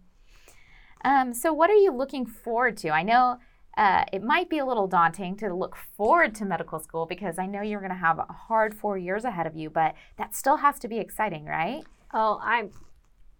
Um, 1.04 1.32
so, 1.32 1.52
what 1.52 1.70
are 1.70 1.76
you 1.76 1.92
looking 1.92 2.26
forward 2.26 2.76
to? 2.78 2.90
I 2.90 3.02
know 3.02 3.38
uh, 3.76 4.04
it 4.12 4.22
might 4.22 4.50
be 4.50 4.58
a 4.58 4.66
little 4.66 4.88
daunting 4.88 5.36
to 5.36 5.54
look 5.54 5.76
forward 5.76 6.34
to 6.34 6.44
medical 6.44 6.80
school 6.80 7.06
because 7.06 7.38
I 7.38 7.46
know 7.46 7.62
you're 7.62 7.80
going 7.80 7.92
to 7.92 7.96
have 7.96 8.18
a 8.18 8.24
hard 8.24 8.74
four 8.74 8.98
years 8.98 9.24
ahead 9.24 9.46
of 9.46 9.54
you, 9.54 9.70
but 9.70 9.94
that 10.16 10.34
still 10.34 10.56
has 10.56 10.80
to 10.80 10.88
be 10.88 10.98
exciting, 10.98 11.44
right? 11.44 11.84
Oh, 12.12 12.40
I'm. 12.42 12.70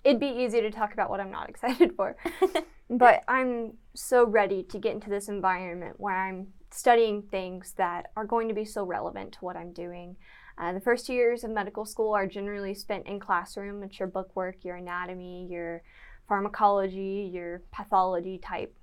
It'd 0.09 0.19
be 0.19 0.43
easy 0.43 0.63
to 0.63 0.71
talk 0.71 0.95
about 0.95 1.11
what 1.11 1.21
I'm 1.21 1.31
not 1.31 1.49
excited 1.51 1.93
for, 1.95 2.17
but 2.91 3.23
I'm 3.29 3.75
so 3.95 4.25
ready 4.27 4.63
to 4.63 4.79
get 4.79 4.95
into 4.95 5.11
this 5.11 5.29
environment 5.29 5.97
where 5.99 6.17
I'm 6.17 6.47
studying 6.71 7.21
things 7.21 7.75
that 7.77 8.07
are 8.17 8.25
going 8.25 8.49
to 8.49 8.55
be 8.55 8.65
so 8.65 8.85
relevant 8.85 9.33
to 9.33 9.39
what 9.41 9.55
I'm 9.55 9.75
doing. 9.75 10.17
Uh, 10.57 10.73
the 10.73 10.81
first 10.81 11.07
two 11.07 11.13
years 11.13 11.45
of 11.45 11.51
medical 11.51 11.85
school 11.85 12.15
are 12.15 12.27
generally 12.27 12.73
spent 12.73 13.07
in 13.07 13.21
classroom. 13.21 13.83
It's 13.83 13.99
your 13.99 14.09
bookwork, 14.09 14.65
your 14.65 14.77
anatomy, 14.77 15.47
your 15.51 15.83
pharmacology, 16.27 17.31
your 17.31 17.61
pathology 17.71 18.39
type 18.39 18.75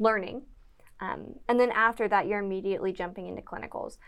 learning. 0.00 0.42
Um, 0.98 1.36
and 1.48 1.60
then 1.60 1.70
after 1.70 2.08
that, 2.08 2.26
you're 2.26 2.40
immediately 2.40 2.92
jumping 2.92 3.28
into 3.28 3.40
clinicals. 3.40 3.98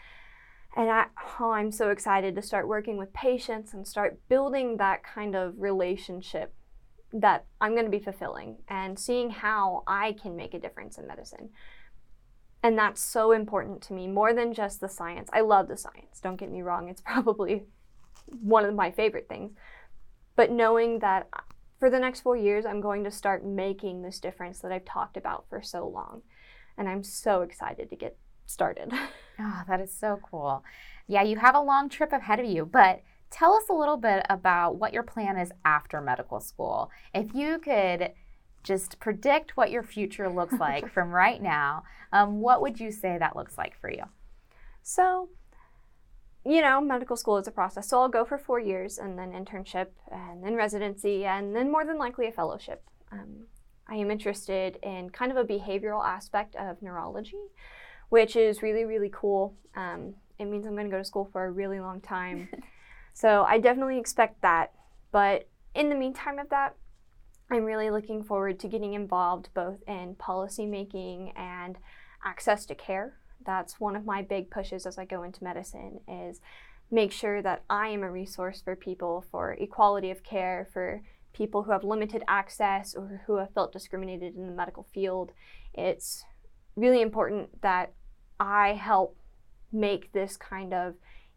And 0.77 0.91
I, 0.91 1.07
oh, 1.41 1.51
I'm 1.51 1.73
so 1.73 1.91
excited 1.91 2.35
to 2.37 2.43
start 2.43 2.69
working 2.69 2.99
with 2.99 3.13
patients 3.13 3.73
and 3.73 3.87
start 3.87 4.21
building 4.29 4.77
that 4.77 5.03
kind 5.03 5.35
of 5.35 5.55
relationship 5.59 6.55
that 7.13 7.47
I'm 7.61 7.73
going 7.73 7.87
to 7.87 7.91
be 7.91 7.99
fulfilling 7.99 8.59
and 8.69 8.99
seeing 8.99 9.31
how 9.31 9.83
I 9.87 10.13
can 10.13 10.37
make 10.37 10.55
a 10.55 10.59
difference 10.59 10.99
in 10.99 11.07
medicine. 11.07 11.51
And 12.63 12.77
that's 12.77 13.03
so 13.03 13.33
important 13.33 13.83
to 13.83 13.93
me, 13.93 14.07
more 14.07 14.35
than 14.35 14.53
just 14.53 14.81
the 14.81 14.89
science. 14.89 15.31
I 15.33 15.41
love 15.41 15.69
the 15.69 15.77
science, 15.77 16.21
don't 16.23 16.37
get 16.37 16.51
me 16.51 16.61
wrong, 16.61 16.89
it's 16.89 17.01
probably 17.05 17.65
one 18.27 18.65
of 18.65 18.75
my 18.75 18.91
favorite 18.91 19.29
things. 19.29 19.53
But 20.37 20.51
knowing 20.51 20.99
that 20.99 21.29
for 21.79 21.89
the 21.89 21.99
next 21.99 22.21
four 22.21 22.37
years, 22.37 22.67
I'm 22.67 22.81
going 22.81 23.05
to 23.05 23.11
start 23.11 23.45
making 23.45 24.03
this 24.03 24.19
difference 24.19 24.61
that 24.61 24.73
I've 24.73 24.85
talked 24.85 25.17
about 25.17 25.47
for 25.49 25.63
so 25.63 25.89
long. 25.89 26.23
And 26.77 26.89
I'm 26.89 27.03
so 27.03 27.43
excited 27.43 27.91
to 27.91 27.97
get 27.97 28.17
started. 28.49 28.93
Oh, 29.39 29.63
that 29.69 29.81
is 29.81 29.93
so 29.93 30.21
cool. 30.29 30.65
Yeah, 31.07 31.23
you 31.23 31.37
have 31.39 31.55
a 31.55 31.61
long 31.61 31.89
trip 31.89 32.13
ahead 32.13 32.41
of 32.41 32.47
you, 32.47 32.65
but 32.65 33.03
tell 33.31 33.55
us 33.55 33.69
a 33.69 33.75
little 33.75 33.97
bit 33.97 34.25
about 34.29 34.77
what 34.77 34.93
your 34.93 35.03
plan 35.03 35.37
is 35.37 35.53
after 35.65 36.01
medical 36.01 36.41
school. 36.41 36.91
If 37.15 37.35
you 37.35 37.59
could 37.59 38.13
just 38.63 38.99
predict 38.99 39.57
what 39.57 39.71
your 39.71 39.83
future 39.83 40.29
looks 40.29 40.55
like 40.61 40.93
from 40.93 41.11
right 41.11 41.43
now, 41.43 41.85
um, 42.13 42.41
what 42.41 42.61
would 42.61 42.81
you 42.81 42.91
say 42.91 43.17
that 43.19 43.37
looks 43.37 43.57
like 43.57 43.79
for 43.81 43.91
you? 43.91 44.05
So, 44.83 45.29
you 46.45 46.63
know, 46.63 46.81
medical 46.81 47.17
school 47.17 47.37
is 47.37 47.47
a 47.47 47.51
process. 47.53 47.89
So 47.89 48.01
I'll 48.01 48.09
go 48.09 48.25
for 48.25 48.39
four 48.39 48.59
years 48.59 48.99
and 48.99 49.19
then 49.19 49.33
internship 49.33 49.89
and 50.11 50.43
then 50.43 50.55
residency 50.55 51.25
and 51.25 51.55
then 51.55 51.71
more 51.71 51.85
than 51.85 51.99
likely 51.99 52.27
a 52.27 52.33
fellowship. 52.33 52.83
Um, 53.13 53.47
I 53.89 53.97
am 53.97 54.11
interested 54.11 54.79
in 54.83 55.11
kind 55.11 55.31
of 55.33 55.39
a 55.39 55.45
behavioral 55.45 56.05
aspect 56.05 56.57
of 56.57 56.83
neurology, 56.83 57.39
which 58.09 58.37
is 58.37 58.63
really, 58.63 58.85
really 58.85 59.11
cool. 59.13 59.55
Um, 59.77 60.15
it 60.39 60.47
means 60.47 60.67
I'm 60.67 60.75
going 60.75 60.87
to 60.87 60.91
go 60.91 60.99
to 60.99 61.05
school 61.05 61.29
for 61.33 61.45
a 61.45 61.51
really 61.51 61.81
long 61.81 62.01
time. 62.01 62.49
so 63.13 63.45
I 63.45 63.59
definitely 63.59 63.99
expect 63.99 64.43
that. 64.43 64.73
But 65.11 65.49
in 65.75 65.89
the 65.89 65.97
meantime 65.97 66.39
of 66.39 66.49
that, 66.51 66.75
I'm 67.51 67.65
really 67.65 67.91
looking 67.91 68.23
forward 68.23 68.61
to 68.61 68.69
getting 68.69 68.95
involved 68.95 69.49
both 69.55 69.83
in 69.87 70.15
policy 70.17 70.67
making 70.67 71.33
and 71.37 71.79
access 72.25 72.67
to 72.67 72.75
care. 72.75 73.15
That's 73.45 73.81
one 73.81 73.97
of 73.97 74.05
my 74.05 74.23
big 74.23 74.51
pushes 74.51 74.85
as 74.85 74.99
I 74.99 75.05
go 75.05 75.23
into 75.23 75.45
medicine 75.45 76.01
is 76.07 76.41
make 76.91 77.13
sure 77.13 77.41
that 77.43 77.63
I 77.71 77.89
am 77.89 78.03
a 78.03 78.11
resource 78.11 78.61
for 78.63 78.77
people 78.77 79.25
for 79.31 79.53
equality 79.53 80.11
of 80.11 80.23
care 80.23 80.69
for 80.73 81.03
people 81.33 81.63
who 81.63 81.71
have 81.71 81.85
limited 81.85 82.23
access 82.29 82.95
or 82.95 83.23
who 83.27 83.37
have 83.37 83.53
felt 83.53 83.73
discriminated 83.73 84.37
in 84.37 84.47
the 84.47 84.53
medical 84.53 84.87
field. 84.93 85.33
It's 85.73 86.25
really 86.77 87.01
important 87.01 87.63
that 87.63 87.93
I 88.39 88.75
help 88.75 89.17
make 89.73 90.13
this 90.13 90.37
kind 90.37 90.73
of 90.73 90.95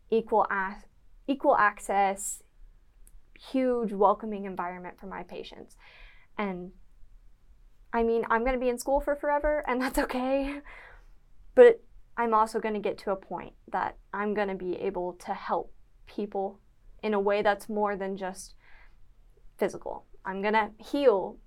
equal 0.10 0.46
a- 0.51 0.84
equal 1.27 1.55
access 1.55 2.43
huge 3.51 3.91
welcoming 3.91 4.46
environment 4.46 5.00
for 5.00 5.08
my 5.08 5.24
patients. 5.24 5.75
And 6.38 6.72
I 7.93 8.03
mean, 8.03 8.24
I'm 8.29 8.41
going 8.41 8.53
to 8.53 8.60
be 8.60 8.70
in 8.70 8.77
school 8.77 9.01
for 9.01 9.15
forever, 9.15 9.63
and 9.67 9.81
that's 9.81 10.00
okay. 10.00 10.62
But 11.53 11.84
I'm 12.15 12.34
also 12.34 12.62
going 12.62 12.75
to 12.75 12.79
get 12.79 12.98
to 13.00 13.12
a 13.12 13.17
point 13.17 13.51
that 13.74 13.98
I'm 14.13 14.34
going 14.34 14.48
to 14.48 14.55
be 14.55 14.75
able 14.77 15.17
to 15.25 15.34
help 15.34 15.74
people 16.08 16.62
in 17.03 17.13
a 17.13 17.20
way 17.20 17.41
that's 17.41 17.67
more 17.67 17.98
than 17.98 18.15
just 18.15 18.55
physical. 19.58 20.05
I'm 20.24 20.41
going 20.41 20.53
to 20.53 20.70
heal 20.77 21.39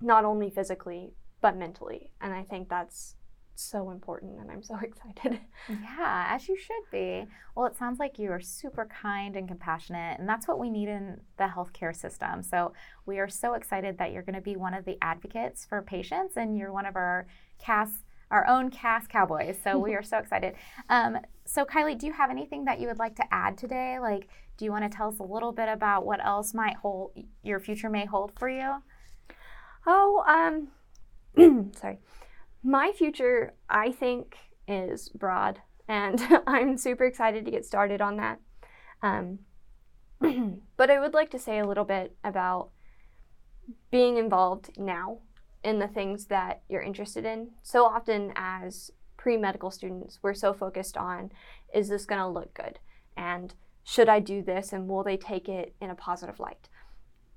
not 0.00 0.24
only 0.24 0.48
physically, 0.48 1.12
but 1.42 1.58
mentally. 1.58 2.10
And 2.22 2.32
I 2.32 2.42
think 2.42 2.70
that's 2.70 3.16
so 3.58 3.90
important 3.90 4.38
and 4.38 4.50
I'm 4.50 4.62
so 4.62 4.78
excited. 4.82 5.40
Yeah, 5.68 6.26
as 6.30 6.48
you 6.48 6.56
should 6.56 6.82
be. 6.90 7.26
Well, 7.54 7.66
it 7.66 7.76
sounds 7.76 7.98
like 7.98 8.18
you 8.18 8.30
are 8.30 8.40
super 8.40 8.86
kind 8.86 9.36
and 9.36 9.48
compassionate, 9.48 10.18
and 10.18 10.28
that's 10.28 10.46
what 10.46 10.58
we 10.58 10.70
need 10.70 10.88
in 10.88 11.20
the 11.36 11.44
healthcare 11.44 11.94
system. 11.94 12.42
So 12.42 12.72
we 13.06 13.18
are 13.18 13.28
so 13.28 13.54
excited 13.54 13.98
that 13.98 14.12
you're 14.12 14.22
going 14.22 14.36
to 14.36 14.40
be 14.40 14.56
one 14.56 14.74
of 14.74 14.84
the 14.84 14.96
advocates 15.02 15.64
for 15.64 15.82
patients 15.82 16.36
and 16.36 16.56
you're 16.56 16.72
one 16.72 16.86
of 16.86 16.96
our 16.96 17.26
CAS 17.58 17.90
our 18.30 18.46
own 18.46 18.70
CAS 18.70 19.06
cowboys. 19.08 19.56
So 19.64 19.78
we 19.78 19.94
are 19.94 20.02
so 20.02 20.18
excited. 20.18 20.54
Um, 20.90 21.16
so 21.46 21.64
Kylie, 21.64 21.98
do 21.98 22.06
you 22.06 22.12
have 22.12 22.30
anything 22.30 22.66
that 22.66 22.78
you 22.78 22.86
would 22.88 22.98
like 22.98 23.16
to 23.16 23.24
add 23.32 23.56
today? 23.56 23.98
Like, 23.98 24.28
do 24.58 24.66
you 24.66 24.70
want 24.70 24.90
to 24.90 24.94
tell 24.94 25.08
us 25.08 25.18
a 25.18 25.22
little 25.24 25.52
bit 25.52 25.68
about 25.68 26.04
what 26.04 26.22
else 26.22 26.52
might 26.52 26.76
hold 26.76 27.12
your 27.42 27.58
future 27.58 27.88
may 27.88 28.04
hold 28.04 28.32
for 28.38 28.50
you? 28.50 28.82
Oh, 29.86 30.22
um, 30.26 31.72
sorry. 31.74 31.98
My 32.62 32.92
future, 32.92 33.54
I 33.68 33.92
think, 33.92 34.36
is 34.66 35.08
broad, 35.10 35.60
and 35.88 36.20
I'm 36.46 36.76
super 36.76 37.04
excited 37.04 37.44
to 37.44 37.50
get 37.50 37.64
started 37.64 38.00
on 38.00 38.16
that. 38.16 38.40
Um, 39.02 39.38
but 40.76 40.90
I 40.90 40.98
would 40.98 41.14
like 41.14 41.30
to 41.30 41.38
say 41.38 41.58
a 41.58 41.66
little 41.66 41.84
bit 41.84 42.16
about 42.24 42.70
being 43.90 44.16
involved 44.16 44.70
now 44.76 45.18
in 45.62 45.78
the 45.78 45.88
things 45.88 46.26
that 46.26 46.62
you're 46.68 46.82
interested 46.82 47.24
in. 47.24 47.50
So 47.62 47.84
often, 47.84 48.32
as 48.36 48.90
pre 49.16 49.36
medical 49.36 49.70
students, 49.70 50.18
we're 50.22 50.34
so 50.34 50.52
focused 50.52 50.96
on 50.96 51.30
is 51.72 51.88
this 51.88 52.06
going 52.06 52.20
to 52.20 52.28
look 52.28 52.54
good? 52.54 52.78
And 53.16 53.54
should 53.84 54.08
I 54.08 54.20
do 54.20 54.42
this? 54.42 54.72
And 54.72 54.88
will 54.88 55.02
they 55.02 55.16
take 55.16 55.48
it 55.48 55.74
in 55.80 55.90
a 55.90 55.94
positive 55.94 56.40
light? 56.40 56.68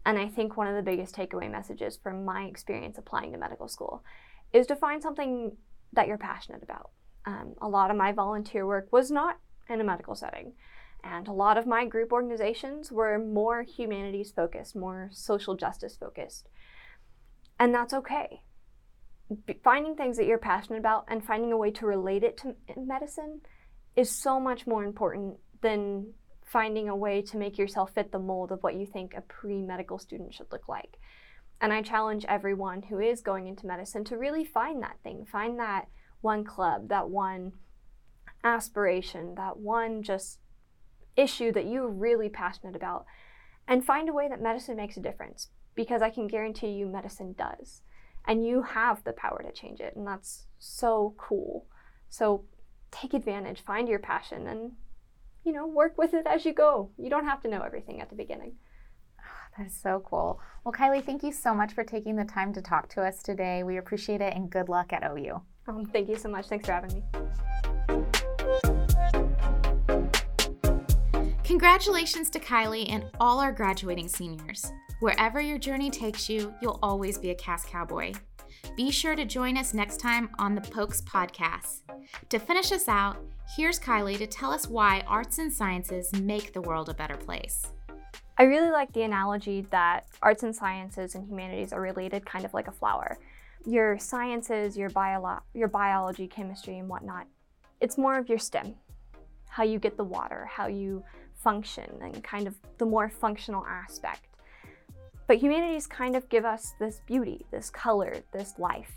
And 0.05 0.17
I 0.17 0.27
think 0.27 0.57
one 0.57 0.67
of 0.67 0.75
the 0.75 0.81
biggest 0.81 1.15
takeaway 1.15 1.49
messages 1.51 1.97
from 2.01 2.25
my 2.25 2.43
experience 2.43 2.97
applying 2.97 3.31
to 3.33 3.37
medical 3.37 3.67
school 3.67 4.03
is 4.53 4.67
to 4.67 4.75
find 4.75 5.01
something 5.01 5.55
that 5.93 6.07
you're 6.07 6.17
passionate 6.17 6.63
about. 6.63 6.91
Um, 7.25 7.53
a 7.61 7.67
lot 7.67 7.91
of 7.91 7.97
my 7.97 8.11
volunteer 8.11 8.65
work 8.65 8.87
was 8.91 9.11
not 9.11 9.37
in 9.69 9.81
a 9.81 9.83
medical 9.83 10.15
setting. 10.15 10.53
And 11.03 11.27
a 11.27 11.33
lot 11.33 11.57
of 11.57 11.65
my 11.65 11.85
group 11.85 12.11
organizations 12.11 12.91
were 12.91 13.17
more 13.17 13.63
humanities 13.63 14.31
focused, 14.31 14.75
more 14.75 15.09
social 15.11 15.55
justice 15.55 15.95
focused. 15.95 16.47
And 17.59 17.73
that's 17.73 17.93
okay. 17.93 18.41
B- 19.45 19.59
finding 19.63 19.95
things 19.95 20.17
that 20.17 20.25
you're 20.25 20.37
passionate 20.37 20.79
about 20.79 21.05
and 21.07 21.23
finding 21.23 21.51
a 21.51 21.57
way 21.57 21.71
to 21.71 21.85
relate 21.85 22.23
it 22.23 22.37
to 22.37 22.55
medicine 22.77 23.41
is 23.95 24.11
so 24.11 24.39
much 24.39 24.67
more 24.67 24.83
important 24.83 25.37
than 25.61 26.13
finding 26.45 26.89
a 26.89 26.95
way 26.95 27.21
to 27.21 27.37
make 27.37 27.57
yourself 27.57 27.93
fit 27.93 28.11
the 28.11 28.19
mold 28.19 28.51
of 28.51 28.61
what 28.61 28.75
you 28.75 28.85
think 28.85 29.13
a 29.15 29.21
pre 29.21 29.61
medical 29.61 29.97
student 29.97 30.33
should 30.33 30.51
look 30.51 30.67
like. 30.67 30.97
And 31.61 31.71
I 31.71 31.83
challenge 31.83 32.25
everyone 32.27 32.81
who 32.81 32.99
is 32.99 33.21
going 33.21 33.47
into 33.47 33.67
medicine 33.67 34.03
to 34.05 34.17
really 34.17 34.43
find 34.43 34.81
that 34.81 34.97
thing, 35.03 35.25
find 35.31 35.59
that 35.59 35.87
one 36.21 36.43
club, 36.43 36.89
that 36.89 37.09
one 37.09 37.53
aspiration, 38.43 39.35
that 39.35 39.57
one 39.57 40.01
just 40.01 40.39
issue 41.15 41.51
that 41.51 41.67
you're 41.67 41.87
really 41.87 42.29
passionate 42.29 42.75
about 42.75 43.05
and 43.67 43.85
find 43.85 44.09
a 44.09 44.13
way 44.13 44.27
that 44.27 44.41
medicine 44.41 44.75
makes 44.75 44.97
a 44.97 45.01
difference 45.01 45.49
because 45.75 46.01
I 46.01 46.09
can 46.09 46.27
guarantee 46.27 46.69
you 46.69 46.87
medicine 46.87 47.35
does. 47.37 47.83
And 48.27 48.45
you 48.45 48.63
have 48.63 49.03
the 49.03 49.13
power 49.13 49.43
to 49.43 49.51
change 49.51 49.79
it. 49.79 49.95
And 49.95 50.05
that's 50.05 50.47
so 50.57 51.15
cool. 51.17 51.67
So 52.09 52.45
take 52.91 53.13
advantage, 53.13 53.63
find 53.63 53.87
your 53.87 53.99
passion, 53.99 54.47
and 54.47 54.73
you 55.43 55.53
know, 55.53 55.65
work 55.65 55.97
with 55.97 56.13
it 56.13 56.27
as 56.27 56.45
you 56.45 56.53
go. 56.53 56.91
You 56.97 57.09
don't 57.09 57.25
have 57.25 57.41
to 57.41 57.47
know 57.47 57.61
everything 57.61 57.99
at 57.99 58.09
the 58.09 58.15
beginning. 58.15 58.53
That 59.57 59.67
is 59.67 59.73
so 59.73 60.01
cool. 60.05 60.39
Well, 60.63 60.73
Kylie, 60.73 61.03
thank 61.03 61.23
you 61.23 61.31
so 61.31 61.53
much 61.53 61.73
for 61.73 61.83
taking 61.83 62.15
the 62.15 62.23
time 62.25 62.53
to 62.53 62.61
talk 62.61 62.87
to 62.89 63.01
us 63.01 63.21
today. 63.21 63.63
We 63.63 63.77
appreciate 63.77 64.21
it 64.21 64.33
and 64.33 64.49
good 64.49 64.69
luck 64.69 64.93
at 64.93 65.03
OU. 65.03 65.41
Um, 65.67 65.85
thank 65.85 66.09
you 66.09 66.15
so 66.15 66.29
much. 66.29 66.47
Thanks 66.47 66.65
for 66.65 66.71
having 66.71 66.93
me. 66.93 67.03
Congratulations 71.43 72.29
to 72.29 72.39
Kylie 72.39 72.89
and 72.89 73.05
all 73.19 73.39
our 73.39 73.51
graduating 73.51 74.07
seniors. 74.07 74.71
Wherever 75.01 75.41
your 75.41 75.57
journey 75.57 75.89
takes 75.89 76.29
you, 76.29 76.53
you'll 76.61 76.79
always 76.81 77.17
be 77.17 77.31
a 77.31 77.35
CAS 77.35 77.65
cowboy. 77.65 78.13
Be 78.77 78.89
sure 78.89 79.15
to 79.15 79.25
join 79.25 79.57
us 79.57 79.73
next 79.73 79.97
time 79.99 80.29
on 80.39 80.55
the 80.55 80.61
Pokes 80.61 81.01
podcast. 81.01 81.81
To 82.29 82.39
finish 82.39 82.71
us 82.71 82.87
out, 82.87 83.17
here's 83.57 83.79
Kylie 83.79 84.17
to 84.19 84.27
tell 84.27 84.51
us 84.51 84.67
why 84.67 85.03
arts 85.07 85.39
and 85.39 85.51
sciences 85.51 86.13
make 86.21 86.53
the 86.53 86.61
world 86.61 86.87
a 86.89 86.93
better 86.93 87.17
place. 87.17 87.65
I 88.37 88.43
really 88.43 88.71
like 88.71 88.91
the 88.93 89.03
analogy 89.03 89.67
that 89.71 90.07
arts 90.21 90.43
and 90.43 90.55
sciences 90.55 91.15
and 91.15 91.27
humanities 91.27 91.73
are 91.73 91.81
related 91.81 92.25
kind 92.25 92.45
of 92.45 92.53
like 92.53 92.67
a 92.67 92.71
flower. 92.71 93.17
Your 93.65 93.99
sciences, 93.99 94.75
your, 94.75 94.89
bio- 94.89 95.41
your 95.53 95.67
biology, 95.67 96.27
chemistry, 96.27 96.79
and 96.79 96.89
whatnot, 96.89 97.27
it's 97.79 97.97
more 97.97 98.17
of 98.17 98.29
your 98.29 98.39
stem, 98.39 98.75
how 99.47 99.63
you 99.63 99.79
get 99.79 99.97
the 99.97 100.03
water, 100.03 100.49
how 100.51 100.67
you 100.67 101.03
function 101.35 101.89
and 102.01 102.23
kind 102.23 102.47
of 102.47 102.55
the 102.77 102.85
more 102.85 103.09
functional 103.09 103.65
aspect. 103.65 104.25
But 105.27 105.37
humanities 105.37 105.87
kind 105.87 106.15
of 106.15 106.27
give 106.29 106.45
us 106.45 106.73
this 106.79 107.01
beauty, 107.05 107.45
this 107.51 107.69
color, 107.69 108.17
this 108.31 108.53
life. 108.57 108.91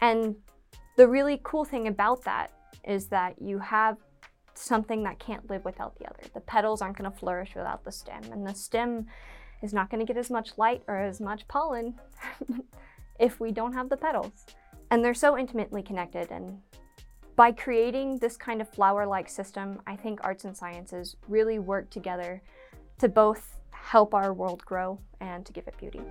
And 0.00 0.36
the 0.96 1.06
really 1.06 1.40
cool 1.42 1.64
thing 1.64 1.88
about 1.88 2.24
that 2.24 2.52
is 2.84 3.06
that 3.06 3.40
you 3.40 3.58
have 3.58 3.96
something 4.60 5.02
that 5.04 5.18
can't 5.18 5.48
live 5.48 5.64
without 5.64 5.98
the 5.98 6.06
other. 6.06 6.22
The 6.34 6.40
petals 6.40 6.82
aren't 6.82 6.96
going 6.96 7.10
to 7.10 7.16
flourish 7.16 7.54
without 7.54 7.84
the 7.84 7.92
stem, 7.92 8.22
and 8.32 8.46
the 8.46 8.54
stem 8.54 9.06
is 9.62 9.72
not 9.72 9.90
going 9.90 10.04
to 10.04 10.10
get 10.10 10.18
as 10.18 10.30
much 10.30 10.56
light 10.56 10.82
or 10.86 10.96
as 10.96 11.20
much 11.20 11.46
pollen 11.48 11.94
if 13.18 13.40
we 13.40 13.52
don't 13.52 13.72
have 13.72 13.88
the 13.88 13.96
petals. 13.96 14.46
And 14.90 15.04
they're 15.04 15.14
so 15.14 15.38
intimately 15.38 15.82
connected, 15.82 16.30
and 16.30 16.58
by 17.36 17.52
creating 17.52 18.18
this 18.18 18.36
kind 18.36 18.60
of 18.60 18.68
flower 18.68 19.06
like 19.06 19.28
system, 19.28 19.80
I 19.86 19.96
think 19.96 20.20
arts 20.22 20.44
and 20.44 20.56
sciences 20.56 21.16
really 21.28 21.58
work 21.58 21.88
together 21.90 22.42
to 22.98 23.08
both 23.08 23.60
help 23.70 24.14
our 24.14 24.34
world 24.34 24.64
grow 24.64 25.00
and 25.20 25.46
to 25.46 25.52
give 25.52 25.66
it 25.66 25.76
beauty. 25.78 26.02